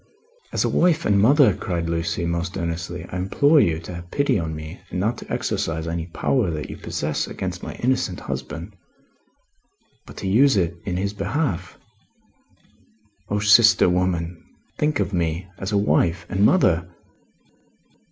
[0.51, 4.39] "As a wife and mother," cried Lucie, most earnestly, "I implore you to have pity
[4.39, 8.75] on me and not to exercise any power that you possess, against my innocent husband,
[10.07, 11.77] but to use it in his behalf.
[13.29, 14.43] O sister woman,
[14.79, 15.47] think of me.
[15.59, 16.89] As a wife and mother!"